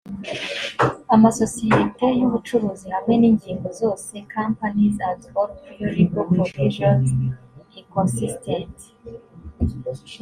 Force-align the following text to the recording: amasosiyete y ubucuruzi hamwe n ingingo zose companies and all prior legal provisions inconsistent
amasosiyete 1.15 2.05
y 2.19 2.21
ubucuruzi 2.27 2.85
hamwe 2.95 3.13
n 3.21 3.23
ingingo 3.29 3.67
zose 3.81 4.13
companies 4.37 4.97
and 5.09 5.21
all 5.37 5.49
prior 5.59 5.87
legal 5.97 6.25
provisions 6.35 7.07
inconsistent 7.79 8.75